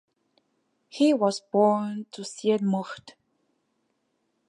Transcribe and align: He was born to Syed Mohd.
He 0.89 1.13
was 1.13 1.41
born 1.51 2.07
to 2.13 2.25
Syed 2.25 2.61
Mohd. 2.61 3.11